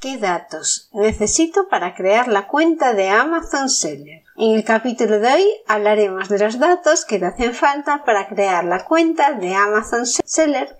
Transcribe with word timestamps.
¿Qué 0.00 0.18
datos 0.18 0.90
necesito 0.92 1.68
para 1.68 1.94
crear 1.94 2.28
la 2.28 2.48
cuenta 2.48 2.92
de 2.92 3.08
Amazon 3.08 3.70
Seller? 3.70 4.24
En 4.36 4.54
el 4.54 4.62
capítulo 4.62 5.20
de 5.20 5.32
hoy 5.32 5.46
hablaremos 5.66 6.28
de 6.28 6.38
los 6.38 6.58
datos 6.58 7.06
que 7.06 7.18
te 7.18 7.24
hacen 7.24 7.54
falta 7.54 8.04
para 8.04 8.28
crear 8.28 8.64
la 8.64 8.84
cuenta 8.84 9.32
de 9.32 9.54
Amazon 9.54 10.04
Seller 10.04 10.76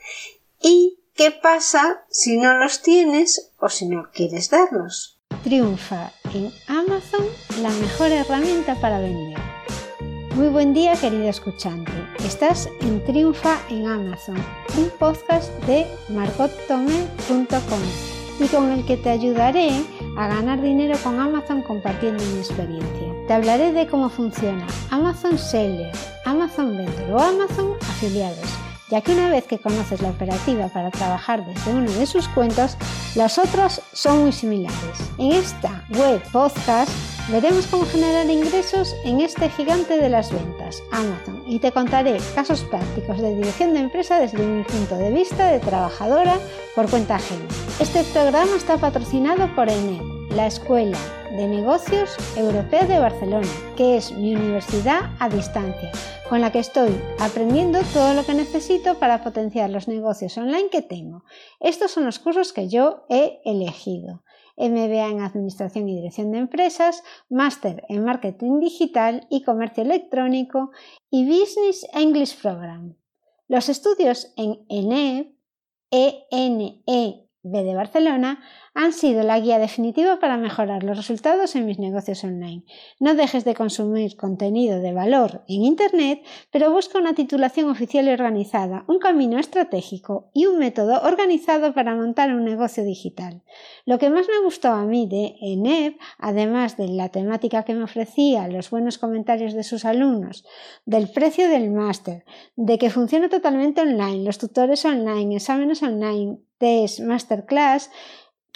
y 0.60 0.98
qué 1.14 1.30
pasa 1.30 2.04
si 2.10 2.36
no 2.36 2.58
los 2.58 2.82
tienes 2.82 3.52
o 3.58 3.70
si 3.70 3.86
no 3.86 4.10
quieres 4.12 4.50
darlos. 4.50 5.18
Triunfa 5.42 6.12
en 6.34 6.52
Amazon 6.68 7.24
la 7.62 7.70
mejor 7.70 8.08
herramienta 8.08 8.74
para 8.74 8.98
vender. 8.98 9.38
Muy 10.34 10.48
buen 10.48 10.74
día 10.74 10.94
querido 10.94 11.30
escuchante. 11.30 11.92
Estás 12.18 12.68
en 12.82 13.02
Triunfa 13.04 13.58
en 13.70 13.86
Amazon, 13.86 14.36
un 14.76 14.90
podcast 14.98 15.50
de 15.64 15.86
margottome.com 16.10 18.15
y 18.38 18.48
con 18.48 18.70
el 18.70 18.84
que 18.84 18.96
te 18.96 19.10
ayudaré 19.10 19.70
a 20.16 20.28
ganar 20.28 20.60
dinero 20.60 20.96
con 21.02 21.18
Amazon 21.20 21.62
compartiendo 21.62 22.22
mi 22.24 22.38
experiencia. 22.38 23.14
Te 23.26 23.32
hablaré 23.32 23.72
de 23.72 23.86
cómo 23.86 24.08
funciona 24.08 24.66
Amazon 24.90 25.38
Seller, 25.38 25.92
Amazon 26.24 26.76
Vendor 26.76 27.12
o 27.12 27.20
Amazon 27.20 27.72
Afiliados, 27.88 28.48
ya 28.90 29.00
que 29.00 29.12
una 29.12 29.30
vez 29.30 29.44
que 29.44 29.58
conoces 29.58 30.02
la 30.02 30.10
operativa 30.10 30.68
para 30.68 30.90
trabajar 30.90 31.44
desde 31.46 31.72
uno 31.72 31.90
de 31.90 32.06
sus 32.06 32.28
cuentos, 32.28 32.76
las 33.14 33.38
otras 33.38 33.80
son 33.92 34.22
muy 34.22 34.32
similares. 34.32 34.76
En 35.18 35.32
esta 35.32 35.84
web 35.90 36.20
podcast 36.30 36.90
veremos 37.28 37.66
cómo 37.66 37.84
generar 37.84 38.28
ingresos 38.30 38.94
en 39.04 39.20
este 39.20 39.48
gigante 39.50 39.98
de 39.98 40.08
las 40.08 40.32
ventas, 40.32 40.82
Amazon, 40.92 41.42
y 41.46 41.58
te 41.58 41.72
contaré 41.72 42.18
casos 42.34 42.62
prácticos 42.64 43.20
de 43.20 43.34
dirección 43.34 43.74
de 43.74 43.80
empresa 43.80 44.20
desde 44.20 44.38
mi 44.38 44.62
punto 44.62 44.96
de 44.96 45.10
vista 45.10 45.50
de 45.50 45.58
trabajadora 45.58 46.38
por 46.74 46.88
cuenta 46.88 47.16
ajena. 47.16 47.46
Este 47.80 48.04
programa 48.04 48.54
está 48.56 48.78
patrocinado 48.78 49.52
por 49.54 49.68
ENED, 49.68 50.02
la 50.30 50.46
Escuela 50.46 50.98
de 51.30 51.48
Negocios 51.48 52.16
Europea 52.36 52.84
de 52.86 52.98
Barcelona, 52.98 53.48
que 53.76 53.96
es 53.96 54.12
mi 54.12 54.34
universidad 54.34 55.10
a 55.18 55.28
distancia, 55.28 55.90
con 56.28 56.40
la 56.40 56.52
que 56.52 56.60
estoy 56.60 56.94
aprendiendo 57.18 57.80
todo 57.92 58.14
lo 58.14 58.24
que 58.24 58.34
necesito 58.34 58.98
para 58.98 59.22
potenciar 59.24 59.70
los 59.70 59.88
negocios 59.88 60.38
online 60.38 60.68
que 60.70 60.82
tengo. 60.82 61.24
Estos 61.60 61.90
son 61.90 62.04
los 62.04 62.18
cursos 62.18 62.52
que 62.52 62.68
yo 62.68 63.04
he 63.08 63.40
elegido. 63.44 64.22
MBA 64.56 65.08
en 65.08 65.20
Administración 65.20 65.88
y 65.88 65.96
Dirección 65.96 66.32
de 66.32 66.38
Empresas, 66.38 67.02
Máster 67.28 67.84
en 67.88 68.04
Marketing 68.04 68.60
Digital 68.60 69.26
y 69.30 69.42
Comercio 69.42 69.82
Electrónico 69.82 70.70
y 71.10 71.26
Business 71.26 71.86
English 71.92 72.40
Program. 72.40 72.96
Los 73.48 73.68
estudios 73.68 74.32
en 74.36 74.64
ENEB, 74.68 75.34
ENE 75.90 77.25
B 77.46 77.62
de 77.62 77.74
Barcelona 77.74 78.40
han 78.74 78.92
sido 78.92 79.22
la 79.22 79.40
guía 79.40 79.58
definitiva 79.58 80.18
para 80.18 80.36
mejorar 80.36 80.82
los 80.82 80.96
resultados 80.96 81.56
en 81.56 81.64
mis 81.64 81.78
negocios 81.78 82.24
online. 82.24 82.64
No 83.00 83.14
dejes 83.14 83.44
de 83.44 83.54
consumir 83.54 84.16
contenido 84.16 84.80
de 84.80 84.92
valor 84.92 85.44
en 85.48 85.62
Internet, 85.64 86.22
pero 86.50 86.70
busca 86.70 86.98
una 86.98 87.14
titulación 87.14 87.70
oficial 87.70 88.06
y 88.06 88.10
organizada, 88.10 88.84
un 88.88 88.98
camino 88.98 89.38
estratégico 89.38 90.30
y 90.34 90.46
un 90.46 90.58
método 90.58 91.00
organizado 91.02 91.72
para 91.72 91.94
montar 91.94 92.34
un 92.34 92.44
negocio 92.44 92.84
digital. 92.84 93.42
Lo 93.86 93.98
que 93.98 94.10
más 94.10 94.26
me 94.28 94.44
gustó 94.44 94.68
a 94.68 94.84
mí 94.84 95.06
de 95.08 95.36
ENEP, 95.40 95.98
además 96.18 96.76
de 96.76 96.88
la 96.88 97.08
temática 97.08 97.62
que 97.62 97.74
me 97.74 97.84
ofrecía, 97.84 98.48
los 98.48 98.70
buenos 98.70 98.98
comentarios 98.98 99.54
de 99.54 99.62
sus 99.62 99.84
alumnos, 99.84 100.44
del 100.84 101.08
precio 101.08 101.48
del 101.48 101.70
máster, 101.70 102.24
de 102.56 102.76
que 102.78 102.90
funciona 102.90 103.28
totalmente 103.28 103.80
online, 103.80 104.24
los 104.24 104.38
tutores 104.38 104.84
online, 104.84 105.36
exámenes 105.36 105.82
online, 105.82 106.40
test, 106.58 107.00
masterclass, 107.00 107.90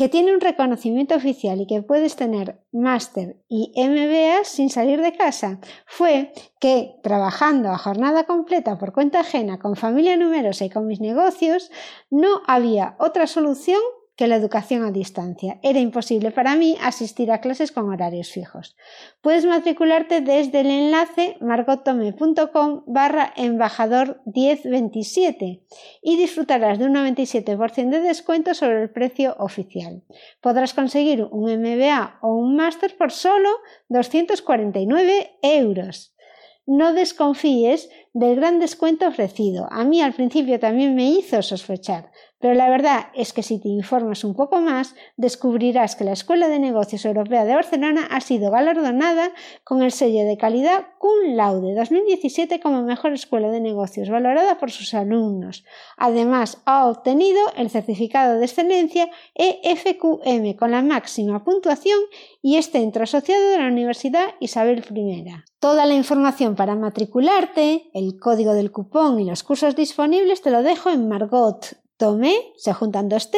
que 0.00 0.08
tiene 0.08 0.32
un 0.32 0.40
reconocimiento 0.40 1.14
oficial 1.14 1.60
y 1.60 1.66
que 1.66 1.82
puedes 1.82 2.16
tener 2.16 2.64
máster 2.72 3.36
y 3.48 3.70
MBA 3.76 4.44
sin 4.44 4.70
salir 4.70 5.02
de 5.02 5.12
casa, 5.12 5.60
fue 5.84 6.32
que 6.58 6.94
trabajando 7.02 7.68
a 7.68 7.76
jornada 7.76 8.24
completa 8.24 8.78
por 8.78 8.94
cuenta 8.94 9.20
ajena, 9.20 9.58
con 9.58 9.76
familia 9.76 10.16
numerosa 10.16 10.64
y 10.64 10.70
con 10.70 10.86
mis 10.86 11.00
negocios, 11.00 11.70
no 12.08 12.40
había 12.46 12.96
otra 12.98 13.26
solución 13.26 13.80
que 14.20 14.26
la 14.26 14.36
educación 14.36 14.84
a 14.84 14.90
distancia. 14.90 15.58
Era 15.62 15.80
imposible 15.80 16.30
para 16.30 16.54
mí 16.54 16.76
asistir 16.82 17.32
a 17.32 17.40
clases 17.40 17.72
con 17.72 17.88
horarios 17.88 18.28
fijos. 18.28 18.76
Puedes 19.22 19.46
matricularte 19.46 20.20
desde 20.20 20.60
el 20.60 20.66
enlace 20.66 21.38
margotome.com 21.40 22.82
barra 22.86 23.32
embajador 23.34 24.20
1027 24.26 25.62
y 26.02 26.16
disfrutarás 26.18 26.78
de 26.78 26.84
un 26.84 26.96
97% 26.96 27.88
de 27.88 28.00
descuento 28.00 28.52
sobre 28.52 28.82
el 28.82 28.90
precio 28.90 29.36
oficial. 29.38 30.02
Podrás 30.42 30.74
conseguir 30.74 31.26
un 31.30 31.50
MBA 31.50 32.18
o 32.20 32.34
un 32.34 32.56
máster 32.56 32.98
por 32.98 33.12
solo 33.12 33.48
249 33.88 35.38
euros. 35.40 36.14
No 36.66 36.92
desconfíes 36.92 37.88
del 38.12 38.36
gran 38.36 38.58
descuento 38.58 39.06
ofrecido. 39.06 39.68
A 39.70 39.84
mí 39.84 40.02
al 40.02 40.14
principio 40.14 40.58
también 40.58 40.94
me 40.94 41.10
hizo 41.10 41.42
sospechar, 41.42 42.10
pero 42.40 42.54
la 42.54 42.70
verdad 42.70 43.08
es 43.14 43.34
que 43.34 43.42
si 43.42 43.60
te 43.60 43.68
informas 43.68 44.24
un 44.24 44.34
poco 44.34 44.62
más, 44.62 44.94
descubrirás 45.18 45.94
que 45.94 46.04
la 46.04 46.12
Escuela 46.12 46.48
de 46.48 46.58
Negocios 46.58 47.04
Europea 47.04 47.44
de 47.44 47.54
Barcelona 47.54 48.08
ha 48.10 48.22
sido 48.22 48.50
galardonada 48.50 49.30
con 49.62 49.82
el 49.82 49.92
sello 49.92 50.24
de 50.24 50.38
calidad 50.38 50.86
Cum 50.98 51.34
Laude 51.34 51.74
2017 51.74 52.58
como 52.60 52.82
mejor 52.82 53.12
escuela 53.12 53.50
de 53.50 53.60
negocios, 53.60 54.08
valorada 54.08 54.58
por 54.58 54.70
sus 54.70 54.94
alumnos. 54.94 55.64
Además, 55.98 56.62
ha 56.64 56.86
obtenido 56.86 57.40
el 57.56 57.68
certificado 57.68 58.38
de 58.38 58.46
excelencia 58.46 59.10
EFQM 59.34 60.56
con 60.56 60.70
la 60.70 60.80
máxima 60.80 61.44
puntuación 61.44 61.98
y 62.40 62.56
es 62.56 62.70
centro 62.70 63.04
asociado 63.04 63.50
de 63.50 63.58
la 63.58 63.66
Universidad 63.66 64.34
Isabel 64.40 64.82
I. 64.94 65.24
Toda 65.58 65.84
la 65.84 65.94
información 65.94 66.56
para 66.56 66.74
matricularte, 66.74 67.90
el 68.00 68.18
código 68.18 68.54
del 68.54 68.72
cupón 68.72 69.20
y 69.20 69.24
los 69.24 69.42
cursos 69.42 69.76
disponibles 69.76 70.40
te 70.42 70.50
lo 70.50 70.62
dejo 70.62 70.90
en 70.90 71.08
Margot 71.08 71.76
tomé, 72.00 72.34
se 72.56 72.72
juntan 72.72 73.10
dos 73.10 73.30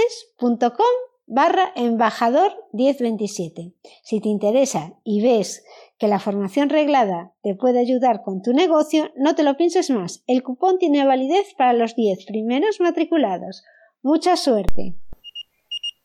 barra 1.27 1.73
embajador 1.75 2.53
1027. 2.73 3.73
Si 4.05 4.21
te 4.21 4.29
interesa 4.29 4.95
y 5.03 5.21
ves 5.21 5.65
que 5.99 6.07
la 6.07 6.21
formación 6.21 6.69
reglada 6.69 7.33
te 7.43 7.57
puede 7.57 7.81
ayudar 7.81 8.23
con 8.23 8.41
tu 8.41 8.53
negocio, 8.53 9.11
no 9.17 9.35
te 9.35 9.43
lo 9.43 9.57
pienses 9.57 9.91
más. 9.91 10.23
El 10.29 10.45
cupón 10.45 10.79
tiene 10.79 11.05
validez 11.05 11.55
para 11.59 11.73
los 11.73 11.97
10 11.97 12.25
primeros 12.27 12.81
matriculados. 12.81 13.65
Mucha 14.01 14.37
suerte. 14.37 14.95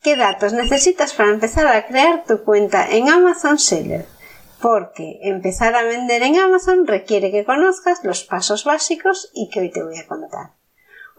¿Qué 0.02 0.16
datos 0.16 0.54
necesitas 0.54 1.14
para 1.14 1.30
empezar 1.30 1.68
a 1.68 1.86
crear 1.86 2.24
tu 2.26 2.44
cuenta 2.44 2.90
en 2.90 3.10
Amazon 3.10 3.60
Seller? 3.60 4.17
Porque 4.62 5.20
empezar 5.22 5.76
a 5.76 5.84
vender 5.84 6.24
en 6.24 6.38
Amazon 6.38 6.88
requiere 6.88 7.32
que 7.32 7.46
conozcas 7.46 8.04
los 8.04 8.24
pasos 8.24 8.64
básicos 8.64 9.30
y 9.34 9.50
que 9.50 9.60
hoy 9.60 9.72
te 9.72 9.84
voy 9.84 9.98
a 9.98 10.08
contar. 10.08 10.54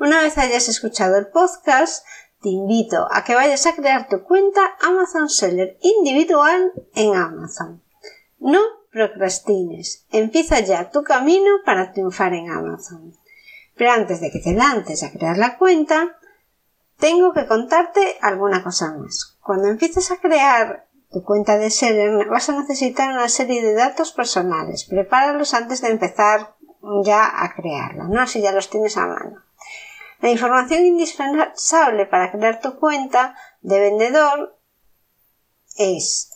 Una 0.00 0.22
vez 0.22 0.38
hayas 0.38 0.68
escuchado 0.68 1.16
el 1.16 1.28
podcast, 1.28 2.04
te 2.42 2.50
invito 2.50 3.08
a 3.10 3.24
que 3.24 3.34
vayas 3.34 3.66
a 3.66 3.74
crear 3.74 4.08
tu 4.08 4.22
cuenta 4.22 4.76
Amazon 4.80 5.28
Seller 5.28 5.76
individual 5.80 6.72
en 6.94 7.14
Amazon. 7.14 7.82
No 8.38 8.60
procrastines, 8.90 10.06
empieza 10.10 10.60
ya 10.60 10.90
tu 10.90 11.02
camino 11.02 11.50
para 11.64 11.92
triunfar 11.92 12.34
en 12.34 12.50
Amazon. 12.50 13.14
Pero 13.76 13.92
antes 13.92 14.20
de 14.20 14.30
que 14.30 14.40
te 14.40 14.52
lances 14.52 15.02
a 15.02 15.12
crear 15.12 15.38
la 15.38 15.56
cuenta, 15.58 16.18
tengo 16.98 17.32
que 17.32 17.46
contarte 17.46 18.18
alguna 18.20 18.62
cosa 18.62 18.92
más. 18.92 19.36
Cuando 19.40 19.68
empieces 19.68 20.10
a 20.10 20.16
crear 20.16 20.87
tu 21.10 21.24
cuenta 21.24 21.56
de 21.56 21.70
Seller 21.70 22.26
vas 22.28 22.48
a 22.48 22.58
necesitar 22.60 23.10
una 23.10 23.28
serie 23.28 23.62
de 23.62 23.74
datos 23.74 24.12
personales. 24.12 24.84
Prepáralos 24.84 25.54
antes 25.54 25.80
de 25.80 25.88
empezar 25.88 26.54
ya 27.04 27.44
a 27.44 27.54
crearla, 27.54 28.04
¿no? 28.04 28.26
Si 28.26 28.40
ya 28.40 28.52
los 28.52 28.70
tienes 28.70 28.96
a 28.96 29.06
mano. 29.06 29.42
La 30.20 30.30
información 30.30 30.84
indispensable 30.84 32.06
para 32.06 32.32
crear 32.32 32.60
tu 32.60 32.76
cuenta 32.78 33.36
de 33.62 33.80
vendedor 33.80 34.58
es, 35.76 36.30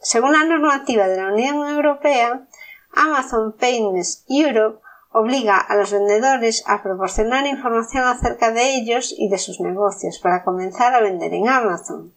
según 0.00 0.32
la 0.32 0.44
normativa 0.44 1.08
de 1.08 1.16
la 1.16 1.32
Unión 1.32 1.66
Europea, 1.66 2.46
Amazon 2.94 3.56
Payments 3.58 4.24
Europe 4.28 4.82
obliga 5.12 5.58
a 5.58 5.76
los 5.76 5.92
vendedores 5.92 6.62
a 6.66 6.82
proporcionar 6.82 7.46
información 7.46 8.04
acerca 8.04 8.50
de 8.50 8.76
ellos 8.76 9.14
y 9.16 9.28
de 9.28 9.38
sus 9.38 9.60
negocios 9.60 10.18
para 10.18 10.44
comenzar 10.44 10.94
a 10.94 11.00
vender 11.00 11.32
en 11.34 11.48
Amazon. 11.48 12.14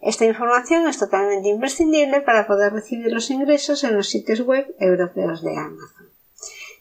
Esta 0.00 0.24
información 0.24 0.88
es 0.88 0.98
totalmente 0.98 1.48
imprescindible 1.48 2.22
para 2.22 2.46
poder 2.46 2.72
recibir 2.72 3.12
los 3.12 3.30
ingresos 3.30 3.84
en 3.84 3.96
los 3.96 4.08
sitios 4.08 4.40
web 4.40 4.74
europeos 4.78 5.42
de 5.42 5.56
Amazon. 5.56 6.08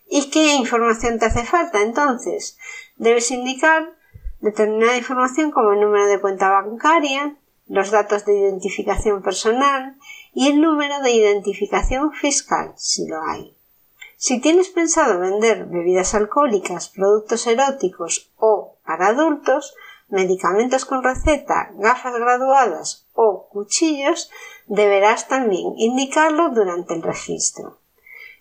¿Y 0.10 0.30
qué 0.30 0.56
información 0.56 1.20
te 1.20 1.26
hace 1.26 1.44
falta 1.44 1.82
entonces? 1.82 2.58
Debes 2.96 3.30
indicar 3.32 3.94
determinada 4.40 4.98
información 4.98 5.52
como 5.52 5.74
el 5.74 5.82
número 5.82 6.08
de 6.08 6.20
cuenta 6.22 6.50
bancaria, 6.50 7.36
los 7.68 7.92
datos 7.92 8.26
de 8.26 8.38
identificación 8.38 9.22
personal 9.22 9.98
y 10.34 10.48
el 10.48 10.62
número 10.62 11.02
de 11.02 11.12
identificación 11.12 12.14
fiscal, 12.14 12.74
si 12.78 13.08
lo 13.08 13.22
hay. 13.22 13.56
Si 14.16 14.42
tienes 14.42 14.70
pensado 14.70 15.20
vender 15.20 15.66
bebidas 15.66 16.16
alcohólicas, 16.16 16.90
productos 16.90 17.46
eróticos 17.48 18.32
o 18.38 18.78
para 18.86 19.08
adultos, 19.08 19.76
medicamentos 20.10 20.86
con 20.86 21.04
receta, 21.04 21.72
gafas 21.76 22.16
graduadas 22.16 23.08
cuchillos, 23.50 24.30
deberás 24.68 25.28
también 25.28 25.74
indicarlo 25.78 26.50
durante 26.50 26.94
el 26.94 27.02
registro. 27.02 27.80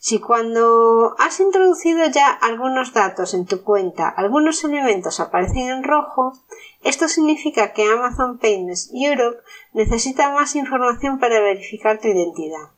Si 0.01 0.21
cuando 0.21 1.17
has 1.19 1.41
introducido 1.41 2.07
ya 2.07 2.31
algunos 2.31 2.93
datos 2.93 3.35
en 3.35 3.47
tu 3.47 3.65
cuenta, 3.65 4.09
algunos 4.09 4.63
elementos 4.63 5.19
aparecen 5.19 5.71
en 5.71 5.83
rojo, 5.83 6.35
esto 6.85 7.09
significa 7.09 7.73
que 7.73 7.85
Amazon 7.85 8.39
Payments 8.39 8.91
Europe 8.95 9.41
necesita 9.73 10.31
más 10.31 10.55
información 10.55 11.19
para 11.19 11.41
verificar 11.41 11.99
tu 11.99 12.07
identidad. 12.07 12.71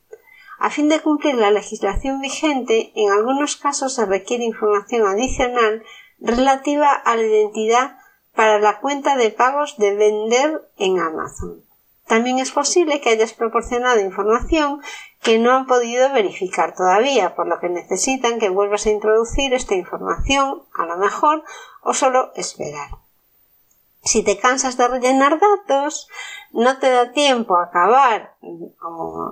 A 0.59 0.71
fin 0.71 0.89
de 0.89 1.01
cumplir 1.01 1.35
la 1.35 1.51
legislación 1.51 2.21
vigente, 2.21 2.93
en 2.95 3.11
algunos 3.11 3.57
casos 3.57 3.95
se 3.95 4.07
requiere 4.07 4.45
información 4.45 5.07
adicional 5.07 5.83
relativa 6.21 6.93
a 6.93 7.17
la 7.17 7.23
identidad 7.23 7.99
para 8.35 8.59
la 8.59 8.81
cuenta 8.81 9.17
de 9.17 9.31
pagos 9.31 9.77
de 9.77 9.95
vender 9.95 10.63
en 10.79 10.99
Amazon. 10.99 11.65
También 12.11 12.41
es 12.41 12.51
posible 12.51 13.01
que 13.01 13.11
hayas 13.11 13.35
proporcionado 13.35 14.01
información 14.01 14.81
que 15.23 15.39
no 15.39 15.53
han 15.53 15.69
podido 15.69 16.13
verificar 16.13 16.75
todavía, 16.75 17.37
por 17.37 17.47
lo 17.47 17.61
que 17.61 17.69
necesitan 17.69 18.41
que 18.41 18.49
vuelvas 18.49 18.85
a 18.87 18.91
introducir 18.91 19.55
esta 19.55 19.77
información, 19.77 20.65
a 20.77 20.87
lo 20.87 20.97
mejor, 20.97 21.45
o 21.83 21.95
solo 21.95 22.33
esperar. 22.35 22.89
Si 24.03 24.25
te 24.25 24.39
cansas 24.39 24.77
de 24.77 24.89
rellenar 24.89 25.39
datos, 25.39 26.09
no 26.51 26.81
te 26.81 26.91
da 26.91 27.13
tiempo 27.13 27.57
a 27.57 27.67
acabar 27.67 28.35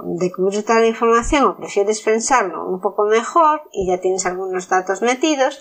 de 0.05 0.31
cubrir 0.31 0.65
toda 0.65 0.79
la 0.79 0.87
información 0.87 1.47
o 1.47 1.57
prefieres 1.57 2.01
pensarlo 2.03 2.65
un 2.65 2.81
poco 2.81 3.07
mejor 3.07 3.63
y 3.73 3.89
ya 3.89 4.01
tienes 4.01 4.25
algunos 4.25 4.69
datos 4.69 5.03
metidos, 5.03 5.59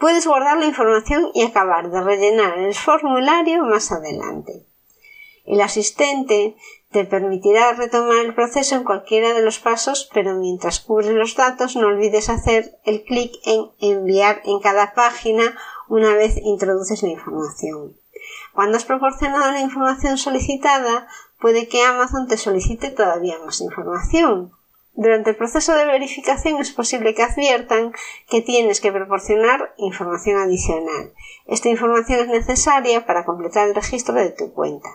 puedes 0.00 0.26
guardar 0.26 0.56
la 0.56 0.66
información 0.66 1.28
y 1.32 1.44
acabar 1.44 1.92
de 1.92 2.00
rellenar 2.00 2.58
el 2.58 2.74
formulario 2.74 3.62
más 3.62 3.92
adelante. 3.92 4.66
El 5.46 5.60
asistente 5.60 6.56
te 6.90 7.04
permitirá 7.04 7.72
retomar 7.72 8.24
el 8.24 8.34
proceso 8.34 8.74
en 8.74 8.84
cualquiera 8.84 9.32
de 9.32 9.42
los 9.42 9.58
pasos, 9.58 10.10
pero 10.12 10.34
mientras 10.34 10.80
cubres 10.80 11.10
los 11.10 11.36
datos 11.36 11.76
no 11.76 11.86
olvides 11.86 12.28
hacer 12.28 12.78
el 12.84 13.04
clic 13.04 13.32
en 13.44 13.70
enviar 13.80 14.42
en 14.44 14.60
cada 14.60 14.94
página 14.94 15.56
una 15.88 16.14
vez 16.14 16.36
introduces 16.42 17.02
la 17.02 17.10
información. 17.10 17.96
Cuando 18.54 18.76
has 18.76 18.84
proporcionado 18.84 19.52
la 19.52 19.60
información 19.60 20.18
solicitada, 20.18 21.06
puede 21.40 21.68
que 21.68 21.82
Amazon 21.82 22.26
te 22.26 22.38
solicite 22.38 22.90
todavía 22.90 23.38
más 23.44 23.60
información. 23.60 24.52
Durante 24.94 25.30
el 25.30 25.36
proceso 25.36 25.74
de 25.74 25.84
verificación 25.84 26.58
es 26.58 26.72
posible 26.72 27.14
que 27.14 27.22
adviertan 27.22 27.92
que 28.30 28.40
tienes 28.40 28.80
que 28.80 28.90
proporcionar 28.90 29.74
información 29.76 30.38
adicional. 30.38 31.12
Esta 31.46 31.68
información 31.68 32.20
es 32.20 32.28
necesaria 32.28 33.04
para 33.04 33.26
completar 33.26 33.68
el 33.68 33.74
registro 33.74 34.14
de 34.14 34.30
tu 34.30 34.54
cuenta. 34.54 34.88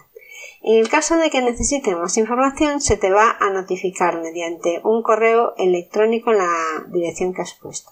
En 0.64 0.80
el 0.80 0.90
caso 0.90 1.18
de 1.18 1.32
que 1.32 1.42
necesiten 1.42 2.00
más 2.00 2.18
información, 2.18 2.82
se 2.82 2.98
te 2.98 3.10
va 3.10 3.36
a 3.40 3.50
notificar 3.50 4.22
mediante 4.22 4.80
un 4.84 5.02
correo 5.02 5.56
electrónico 5.58 6.32
en 6.32 6.38
la 6.38 6.54
dirección 6.88 7.34
que 7.34 7.42
has 7.42 7.54
puesto. 7.54 7.92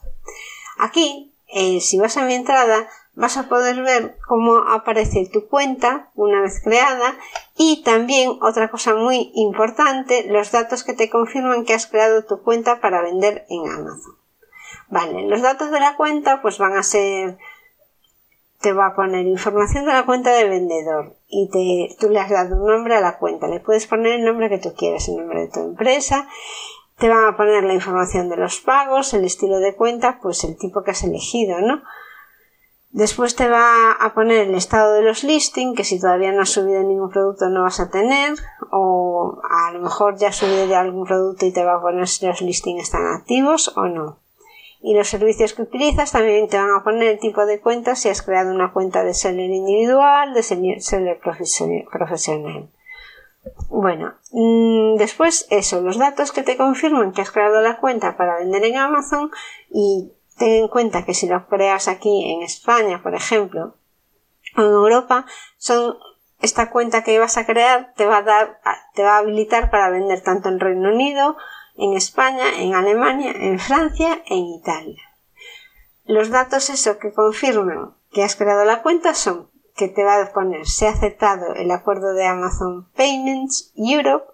Aquí, 0.78 1.34
eh, 1.48 1.82
si 1.82 1.98
vas 1.98 2.18
a 2.18 2.26
mi 2.26 2.36
entrada, 2.36 2.88
vas 3.16 3.38
a 3.38 3.50
poder 3.50 3.82
ver 3.82 4.18
cómo 4.28 4.58
aparece 4.70 5.28
tu 5.32 5.48
cuenta 5.48 6.10
una 6.16 6.42
vez 6.42 6.62
creada 6.64 7.18
y 7.58 7.82
también 7.84 8.38
otra 8.42 8.70
cosa 8.70 8.94
muy 8.94 9.32
importante, 9.34 10.26
los 10.30 10.52
datos 10.52 10.84
que 10.84 10.94
te 10.94 11.10
confirman 11.10 11.66
que 11.66 11.74
has 11.74 11.88
creado 11.88 12.24
tu 12.24 12.42
cuenta 12.44 12.80
para 12.80 13.02
vender 13.02 13.46
en 13.50 13.68
Amazon. 13.68 14.16
Vale, 14.90 15.28
los 15.28 15.42
datos 15.42 15.72
de 15.72 15.80
la 15.80 15.96
cuenta 15.96 16.42
pues 16.42 16.60
van 16.60 16.78
a 16.78 16.84
ser 16.84 17.38
te 18.62 18.74
va 18.74 18.88
a 18.88 18.96
poner 18.96 19.26
información 19.26 19.86
de 19.86 19.94
la 19.94 20.06
cuenta 20.06 20.32
del 20.32 20.50
vendedor 20.50 21.16
y 21.28 21.50
te, 21.50 21.96
tú 22.00 22.10
le 22.12 22.20
has 22.20 22.30
dado 22.30 22.62
un 22.62 22.68
nombre 22.68 22.96
a 22.96 23.02
la 23.02 23.18
cuenta. 23.18 23.48
Le 23.48 23.62
puedes 23.62 23.88
poner 23.88 24.20
el 24.20 24.26
nombre 24.26 24.50
que 24.50 24.58
tú 24.58 24.74
quieras, 24.76 25.08
el 25.08 25.18
nombre 25.18 25.42
de 25.42 25.48
tu 25.50 25.62
empresa. 25.62 26.28
Te 26.98 27.08
van 27.08 27.24
a 27.26 27.38
poner 27.38 27.64
la 27.64 27.74
información 27.74 28.30
de 28.30 28.36
los 28.36 28.60
pagos, 28.60 29.14
el 29.14 29.24
estilo 29.24 29.60
de 29.60 29.76
cuenta, 29.76 30.20
pues 30.22 30.44
el 30.44 30.58
tipo 30.58 30.84
que 30.84 30.92
has 30.92 31.04
elegido, 31.04 31.62
¿no? 31.62 31.82
Después 32.92 33.36
te 33.36 33.48
va 33.48 33.92
a 33.92 34.14
poner 34.14 34.48
el 34.48 34.56
estado 34.56 34.94
de 34.94 35.04
los 35.04 35.24
listings, 35.24 35.78
que 35.78 35.84
si 35.86 36.00
todavía 36.00 36.34
no 36.34 36.42
has 36.42 36.50
subido 36.50 36.82
ningún 36.82 37.10
producto 37.10 37.48
no 37.48 37.62
vas 37.62 37.80
a 37.80 37.90
tener, 37.90 38.34
o 38.72 39.40
a 39.48 39.72
lo 39.72 39.80
mejor 39.80 40.18
ya 40.18 40.30
has 40.30 40.36
subido 40.36 40.66
ya 40.66 40.82
algún 40.82 41.06
producto 41.06 41.46
y 41.46 41.54
te 41.54 41.64
va 41.64 41.76
a 41.76 41.82
poner 41.82 42.08
si 42.08 42.26
los 42.26 42.42
listings 42.42 42.82
están 42.82 43.06
activos 43.06 43.72
o 43.78 43.86
no 43.86 44.20
y 44.82 44.94
los 44.94 45.10
servicios 45.10 45.54
que 45.54 45.64
utilizas 45.64 46.12
también 46.12 46.48
te 46.48 46.58
van 46.58 46.72
a 46.72 46.84
poner 46.84 47.10
el 47.10 47.20
tipo 47.20 47.46
de 47.46 47.60
cuenta 47.60 47.96
si 47.96 48.10
has 48.10 48.22
creado 48.22 48.54
una 48.54 48.72
cuenta 48.72 49.04
de 49.04 49.14
seller 49.14 49.50
individual, 49.50 50.34
de 50.34 50.44
seller 50.44 51.20
profesional. 51.20 52.70
Bueno, 53.70 54.14
mm, 54.32 54.96
después 54.98 55.48
eso, 55.50 55.82
los 55.82 55.98
datos 55.98 56.32
que 56.32 56.44
te 56.44 56.58
confirman 56.58 57.12
que 57.12 57.22
has 57.22 57.32
creado 57.32 57.62
la 57.62 57.78
cuenta 57.78 58.18
para 58.18 58.38
vender 58.38 58.64
en 58.66 58.78
Amazon 58.78 59.32
y 59.70 60.12
ten 60.38 60.64
en 60.64 60.68
cuenta 60.68 61.06
que 61.06 61.14
si 61.14 61.28
lo 61.28 61.46
creas 61.48 61.88
aquí 61.88 62.32
en 62.32 62.42
España, 62.44 63.02
por 63.04 63.16
ejemplo, 63.16 63.76
o 64.56 64.62
en 64.62 64.68
Europa, 64.68 65.26
son 65.58 65.98
esta 66.42 66.70
cuenta 66.70 67.04
que 67.04 67.20
vas 67.20 67.38
a 67.38 67.46
crear 67.46 67.94
te 67.96 68.06
va 68.06 68.18
a 68.18 68.24
dar, 68.24 68.62
te 68.94 69.04
va 69.04 69.16
a 69.16 69.20
habilitar 69.20 69.70
para 69.70 69.90
vender 69.90 70.22
tanto 70.22 70.50
en 70.50 70.60
Reino 70.60 70.90
Unido, 70.90 71.36
en 71.80 71.96
España, 71.96 72.62
en 72.62 72.76
Alemania, 72.76 73.32
en 73.32 73.58
Francia 73.58 74.22
en 74.28 74.46
Italia. 74.46 75.02
Los 76.04 76.30
datos 76.30 76.70
eso 76.70 77.00
que 77.00 77.14
confirman 77.14 77.96
que 78.12 78.24
has 78.24 78.36
creado 78.36 78.66
la 78.66 78.82
cuenta 78.82 79.14
son 79.14 79.50
que 79.76 79.88
te 79.88 80.04
va 80.04 80.22
a 80.22 80.34
poner 80.34 80.68
se 80.68 80.88
ha 80.88 80.92
aceptado 80.92 81.56
el 81.56 81.72
acuerdo 81.72 82.14
de 82.14 82.26
Amazon 82.26 82.90
Payments 82.98 83.72
Europe, 83.76 84.26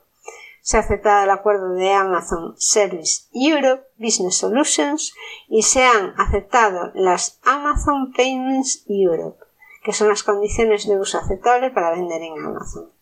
se 0.62 0.77
ha 0.77 0.80
aceptado 0.80 1.24
el 1.24 1.30
acuerdo 1.30 1.74
de 1.74 1.94
Amazon 1.94 2.56
Service 2.57 3.25
Europe 3.31 3.83
Business 3.98 4.38
Solutions 4.38 5.13
y 5.48 5.62
se 5.62 5.83
han 5.83 6.19
aceptado 6.19 6.91
las 6.95 7.39
Amazon 7.44 8.12
Payments 8.13 8.83
Europe, 8.88 9.38
que 9.83 9.94
son 9.94 10.09
las 10.09 10.24
condiciones 10.24 10.88
de 10.88 11.00
uso 11.00 11.19
aceptable 11.19 11.69
para 11.69 11.91
vender 11.91 12.24
en 12.24 12.44
Amazon. 12.44 12.94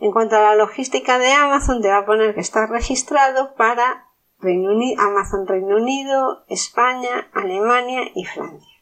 En 0.00 0.12
cuanto 0.12 0.36
a 0.36 0.40
la 0.40 0.54
logística 0.56 1.18
de 1.18 1.32
Amazon, 1.32 1.82
te 1.82 1.88
va 1.88 1.98
a 1.98 2.06
poner 2.06 2.34
que 2.34 2.40
está 2.40 2.66
registrado 2.66 3.54
para 3.54 4.06
Amazon 4.98 5.46
Reino 5.46 5.76
Unido, 5.76 6.44
España, 6.48 7.28
Alemania 7.34 8.00
y 8.14 8.24
Francia. 8.24 8.80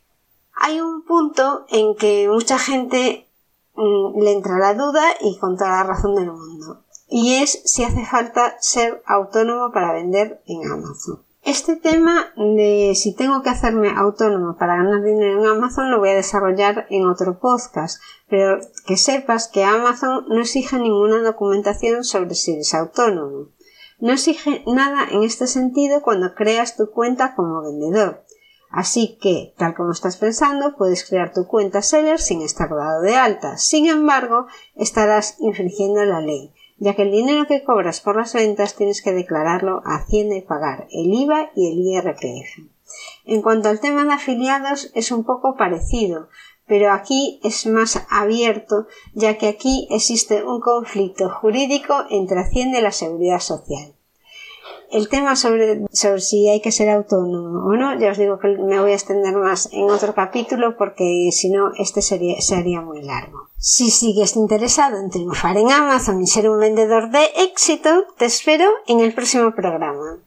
Hay 0.55 0.81
un 0.81 1.05
punto 1.05 1.67
en 1.69 1.97
que 1.97 2.29
mucha 2.29 2.59
gente 2.59 3.29
mm, 3.75 4.21
le 4.21 4.33
entra 4.33 4.59
la 4.59 4.75
duda 4.75 5.03
y 5.21 5.39
con 5.39 5.57
toda 5.57 5.71
la 5.71 5.85
razón 5.85 6.15
del 6.15 6.31
mundo. 6.31 6.85
Y 7.09 7.37
es 7.37 7.63
si 7.65 7.83
hace 7.83 8.05
falta 8.07 8.57
ser 8.61 9.03
autónomo 9.07 9.73
para 9.73 9.93
vender 9.93 10.43
en 10.47 10.71
Amazon. 10.71 11.25
Este 11.49 11.77
tema 11.77 12.31
de 12.37 12.93
si 12.95 13.15
tengo 13.15 13.41
que 13.41 13.49
hacerme 13.49 13.89
autónomo 13.97 14.59
para 14.59 14.77
ganar 14.77 15.03
dinero 15.03 15.41
en 15.41 15.47
Amazon 15.47 15.91
lo 15.91 15.99
voy 15.99 16.11
a 16.11 16.15
desarrollar 16.15 16.87
en 16.91 17.07
otro 17.07 17.39
podcast, 17.39 18.03
pero 18.29 18.61
que 18.87 18.99
sepas 18.99 19.49
que 19.49 19.65
Amazon 19.65 20.27
no 20.29 20.43
exige 20.43 20.77
ninguna 20.77 21.23
documentación 21.23 22.05
sobre 22.05 22.35
si 22.35 22.53
eres 22.53 22.75
autónomo. 22.75 23.47
No 23.99 24.13
exige 24.13 24.63
nada 24.67 25.09
en 25.11 25.23
este 25.23 25.47
sentido 25.47 26.03
cuando 26.03 26.35
creas 26.35 26.77
tu 26.77 26.91
cuenta 26.91 27.35
como 27.35 27.63
vendedor. 27.63 28.27
Así 28.69 29.17
que, 29.19 29.55
tal 29.57 29.75
como 29.75 29.93
estás 29.93 30.19
pensando, 30.19 30.77
puedes 30.77 31.09
crear 31.09 31.33
tu 31.33 31.47
cuenta 31.47 31.81
seller 31.81 32.21
sin 32.21 32.43
estar 32.43 32.69
dado 32.69 33.01
de 33.01 33.17
alta. 33.17 33.57
Sin 33.57 33.87
embargo, 33.87 34.49
estarás 34.75 35.37
infringiendo 35.39 36.05
la 36.05 36.21
ley 36.21 36.53
ya 36.79 36.95
que 36.95 37.03
el 37.03 37.11
dinero 37.11 37.47
que 37.47 37.63
cobras 37.65 38.01
por 38.01 38.17
las 38.17 38.35
ventas 38.35 38.75
tienes 38.75 39.03
que 39.03 39.13
declararlo 39.13 39.83
a 39.85 39.97
Hacienda 39.97 40.37
y 40.37 40.43
pagar 40.43 40.87
el 40.91 41.13
IVA 41.13 41.51
y 41.55 41.73
el 41.73 41.79
IRPF. 41.79 42.67
En 43.25 43.43
cuanto 43.43 43.69
al 43.69 43.81
tema 43.81 44.05
de 44.05 44.13
afiliados 44.13 44.91
es 44.95 45.13
un 45.13 45.25
poco 45.25 45.57
parecido, 45.57 46.29
pero 46.67 46.93
aquí 46.93 47.41
es 47.43 47.67
más 47.67 48.07
abierto, 48.11 48.87
ya 49.15 49.39
que 49.39 49.49
aquí 49.49 49.89
existe 49.91 50.45
un 50.45 50.61
conflicto 50.61 51.29
jurídico 51.29 52.05
entre 52.11 52.41
Hacienda 52.41 52.79
y 52.79 52.83
la 52.83 52.93
Seguridad 52.93 53.41
Social. 53.41 53.98
El 54.91 55.09
tema 55.11 55.37
sobre, 55.37 55.87
sobre 55.93 56.21
si 56.21 56.49
hay 56.49 56.63
que 56.63 56.73
ser 56.73 56.89
autónomo 56.89 57.67
o 57.67 57.77
no, 57.77 57.99
ya 57.99 58.13
os 58.13 58.19
digo 58.19 58.39
que 58.39 58.49
me 58.49 58.81
voy 58.81 58.93
a 58.93 58.95
extender 58.95 59.35
más 59.37 59.69
en 59.73 59.91
otro 59.91 60.15
capítulo 60.15 60.77
porque 60.79 61.29
si 61.31 61.51
no 61.51 61.73
este 61.79 62.01
sería, 62.01 62.41
sería 62.41 62.81
muy 62.81 63.03
largo. 63.03 63.49
Si 63.59 63.91
sigues 63.91 64.35
interesado 64.37 64.99
en 64.99 65.11
triunfar 65.11 65.59
en 65.59 65.71
Amazon 65.71 66.23
y 66.23 66.27
ser 66.27 66.49
un 66.49 66.61
vendedor 66.61 67.11
de 67.11 67.25
éxito, 67.37 68.07
te 68.17 68.25
espero 68.25 68.65
en 68.87 69.01
el 69.01 69.13
próximo 69.13 69.55
programa. 69.55 70.21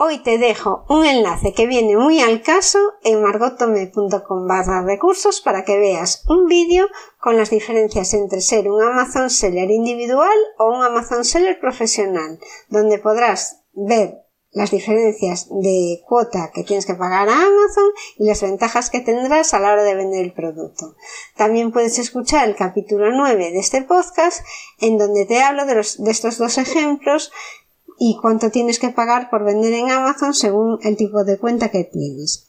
Hoy 0.00 0.18
te 0.18 0.38
dejo 0.38 0.84
un 0.88 1.04
enlace 1.04 1.52
que 1.52 1.66
viene 1.66 1.96
muy 1.96 2.20
al 2.20 2.40
caso 2.40 2.78
en 3.02 3.20
margotome.com 3.20 4.46
barra 4.46 4.84
recursos 4.84 5.40
para 5.40 5.64
que 5.64 5.76
veas 5.76 6.24
un 6.28 6.46
vídeo 6.46 6.86
con 7.18 7.36
las 7.36 7.50
diferencias 7.50 8.14
entre 8.14 8.40
ser 8.40 8.70
un 8.70 8.80
Amazon 8.80 9.28
Seller 9.28 9.68
individual 9.72 10.38
o 10.56 10.68
un 10.68 10.84
Amazon 10.84 11.24
Seller 11.24 11.58
profesional, 11.58 12.38
donde 12.68 12.98
podrás 12.98 13.57
ver 13.86 14.28
las 14.50 14.70
diferencias 14.70 15.48
de 15.50 16.02
cuota 16.06 16.50
que 16.54 16.64
tienes 16.64 16.86
que 16.86 16.94
pagar 16.94 17.28
a 17.28 17.32
Amazon 17.32 17.90
y 18.16 18.26
las 18.26 18.42
ventajas 18.42 18.90
que 18.90 19.00
tendrás 19.00 19.52
a 19.52 19.60
la 19.60 19.72
hora 19.72 19.82
de 19.82 19.94
vender 19.94 20.24
el 20.24 20.32
producto. 20.32 20.96
También 21.36 21.70
puedes 21.70 21.98
escuchar 21.98 22.48
el 22.48 22.56
capítulo 22.56 23.12
9 23.12 23.52
de 23.52 23.58
este 23.58 23.82
podcast 23.82 24.40
en 24.80 24.96
donde 24.96 25.26
te 25.26 25.40
hablo 25.40 25.66
de, 25.66 25.78
estos 25.80 26.38
dos 26.38 26.58
ejemplos 26.58 27.30
y 27.98 28.18
cuánto 28.20 28.50
tienes 28.50 28.78
que 28.78 28.88
pagar 28.88 29.28
por 29.28 29.44
vender 29.44 29.72
en 29.74 29.90
Amazon 29.90 30.32
según 30.32 30.78
el 30.82 30.96
tipo 30.96 31.24
de 31.24 31.38
cuenta 31.38 31.70
que 31.70 31.84
tienes. 31.84 32.48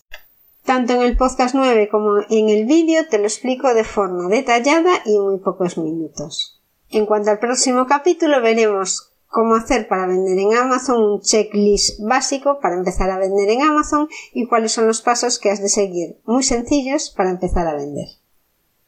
Tanto 0.63 0.93
en 0.93 1.01
el 1.01 1.17
podcast 1.17 1.55
9 1.55 1.89
como 1.89 2.19
en 2.29 2.49
el 2.49 2.65
vídeo 2.65 3.07
te 3.09 3.17
lo 3.17 3.25
explico 3.25 3.73
de 3.73 3.83
forma 3.83 4.29
detallada 4.29 5.01
y 5.05 5.15
en 5.15 5.23
muy 5.23 5.39
pocos 5.39 5.77
minutos. 5.77 6.61
En 6.91 7.05
cuanto 7.05 7.31
al 7.31 7.39
próximo 7.39 7.87
capítulo 7.87 8.41
veremos 8.41 9.08
cómo 9.29 9.55
hacer 9.55 9.87
para 9.87 10.07
vender 10.07 10.37
en 10.37 10.53
Amazon 10.53 11.01
un 11.01 11.21
checklist 11.21 11.99
básico 12.01 12.59
para 12.59 12.75
empezar 12.75 13.09
a 13.11 13.19
vender 13.19 13.49
en 13.49 13.61
Amazon 13.61 14.07
y 14.33 14.47
cuáles 14.47 14.71
son 14.71 14.87
los 14.87 15.01
pasos 15.01 15.39
que 15.39 15.51
has 15.51 15.61
de 15.61 15.69
seguir, 15.69 16.19
muy 16.25 16.43
sencillos 16.43 17.13
para 17.15 17.29
empezar 17.29 17.67
a 17.67 17.75
vender. 17.75 18.07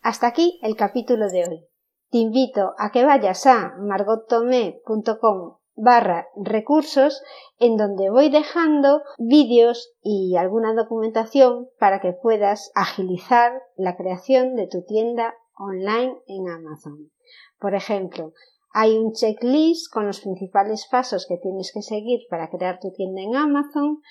Hasta 0.02 0.28
aquí 0.28 0.60
el 0.64 0.76
capítulo 0.76 1.30
de 1.30 1.48
hoy. 1.48 1.66
Te 2.10 2.18
invito 2.18 2.74
a 2.78 2.92
que 2.92 3.06
vayas 3.06 3.46
a 3.46 3.76
margottomé.com 3.78 5.56
barra 5.76 6.28
recursos 6.36 7.24
en 7.58 7.78
donde 7.78 8.10
voy 8.10 8.30
dejando 8.30 9.02
vídeos 9.18 9.94
y 10.02 10.36
alguna 10.36 10.74
documentación 10.74 11.70
para 11.80 12.02
que 12.02 12.14
puedas 12.14 12.72
agilizar 12.76 13.54
la 13.78 13.96
creación 13.96 14.56
de 14.56 14.68
tu 14.68 14.84
tienda 14.84 15.36
online 15.58 16.18
en 16.28 16.50
Amazon. 16.50 17.12
Por 17.60 17.76
ejemplo, 17.76 18.34
hay 18.74 18.98
un 18.98 19.14
checklist 19.14 19.92
con 19.92 20.08
los 20.08 20.22
principales 20.22 20.88
pasos 20.90 21.26
que 21.28 21.38
tienes 21.38 21.72
que 21.74 21.82
seguir 21.82 22.22
para 22.30 22.50
crear 22.50 22.80
tu 22.80 22.92
tienda 22.92 23.22
en 23.22 23.36
Amazon. 23.36 24.02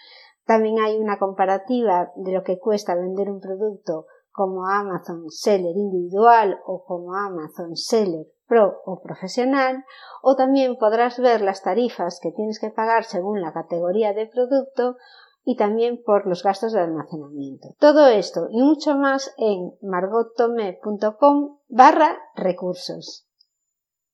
También 0.44 0.80
hay 0.80 0.98
una 0.98 1.18
comparativa 1.18 2.12
de 2.16 2.32
lo 2.32 2.42
que 2.42 2.58
cuesta 2.58 2.94
vender 2.94 3.30
un 3.30 3.40
producto 3.40 4.06
como 4.30 4.66
Amazon 4.66 5.28
Seller 5.30 5.76
individual 5.76 6.58
o 6.66 6.84
como 6.84 7.14
Amazon 7.14 7.76
Seller 7.76 8.26
Pro 8.46 8.80
o 8.84 9.00
profesional, 9.00 9.84
o 10.22 10.34
también 10.34 10.76
podrás 10.76 11.20
ver 11.20 11.40
las 11.40 11.62
tarifas 11.62 12.18
que 12.20 12.32
tienes 12.32 12.58
que 12.58 12.70
pagar 12.70 13.04
según 13.04 13.40
la 13.40 13.52
categoría 13.52 14.12
de 14.12 14.26
producto 14.26 14.96
y 15.44 15.56
también 15.56 16.02
por 16.04 16.26
los 16.26 16.42
gastos 16.42 16.72
de 16.72 16.80
almacenamiento. 16.80 17.68
Todo 17.78 18.08
esto 18.08 18.48
y 18.50 18.60
mucho 18.62 18.96
más 18.96 19.32
en 19.38 19.72
margottome.com 19.82 21.58
barra 21.68 22.18
recursos. 22.34 23.29